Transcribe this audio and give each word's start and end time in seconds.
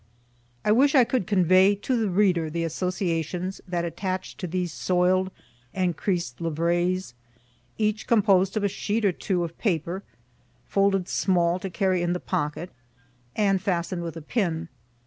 I 0.65 0.71
wish 0.71 0.95
I 0.95 1.03
could 1.03 1.27
convey 1.27 1.75
to 1.75 1.95
the 1.95 2.09
reader 2.09 2.49
the 2.49 2.63
associations 2.63 3.61
that 3.67 3.85
attach 3.85 4.35
to 4.37 4.47
these 4.47 4.73
soil'd 4.73 5.29
and 5.75 5.95
creas'd 5.95 6.39
livraisons, 6.41 7.13
each 7.77 8.07
composed 8.07 8.57
of 8.57 8.63
a 8.63 8.67
sheet 8.67 9.05
or 9.05 9.11
two 9.11 9.43
of 9.43 9.59
paper, 9.59 10.01
folded 10.67 11.07
small 11.07 11.59
to 11.59 11.69
carry 11.69 12.01
in 12.01 12.13
the 12.13 12.19
pocket, 12.19 12.71
and 13.35 13.61
fasten'd 13.61 14.01
with 14.01 14.17
a 14.17 14.23
pin. 14.23 14.69